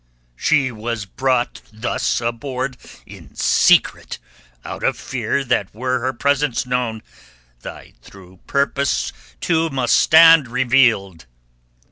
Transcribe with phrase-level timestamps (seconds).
[0.35, 4.17] "She was brought thus aboard in secret
[4.65, 7.03] out of fear that were her presence known
[7.61, 11.27] thy true purpose too must stand revealed."